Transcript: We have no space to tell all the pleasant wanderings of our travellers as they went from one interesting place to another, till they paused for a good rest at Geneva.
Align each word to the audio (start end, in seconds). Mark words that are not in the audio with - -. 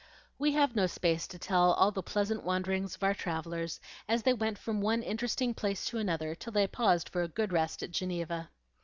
We 0.39 0.53
have 0.53 0.75
no 0.75 0.87
space 0.87 1.27
to 1.27 1.37
tell 1.37 1.73
all 1.73 1.91
the 1.91 2.01
pleasant 2.01 2.41
wanderings 2.43 2.95
of 2.95 3.03
our 3.03 3.13
travellers 3.13 3.79
as 4.09 4.23
they 4.23 4.33
went 4.33 4.57
from 4.57 4.81
one 4.81 5.03
interesting 5.03 5.53
place 5.53 5.85
to 5.85 5.99
another, 5.99 6.33
till 6.33 6.53
they 6.53 6.65
paused 6.65 7.07
for 7.07 7.21
a 7.21 7.27
good 7.27 7.53
rest 7.53 7.83
at 7.83 7.91
Geneva. 7.91 8.49